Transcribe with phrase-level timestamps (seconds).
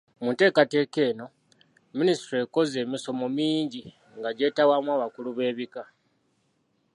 [0.23, 1.25] Mu nteekateeka eno,
[1.97, 3.83] minisitule ekoze emisomo mingi
[4.17, 5.83] nga gyetabwaamu abakulu b'ebika.